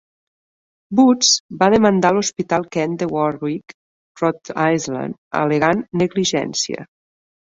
Woods 0.99 1.27
va 1.57 1.65
demandar 1.73 2.09
l'hospital 2.15 2.65
Kent 2.75 2.95
de 3.01 3.07
Warwick 3.15 3.75
(Rhode 4.21 4.55
Island) 4.79 5.19
al·legant 5.43 5.85
negligència. 6.03 6.87